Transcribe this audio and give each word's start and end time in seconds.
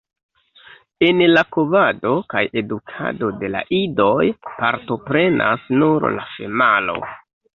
En 1.07 1.19
la 1.33 1.41
kovado 1.57 2.13
kaj 2.33 2.41
edukado 2.61 3.29
de 3.43 3.51
la 3.55 3.61
idoj 3.81 4.25
partoprenas 4.47 5.71
nur 5.83 6.11
la 6.19 6.25
femalo. 6.33 6.97